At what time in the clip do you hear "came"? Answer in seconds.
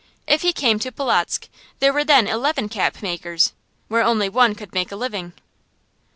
0.51-0.79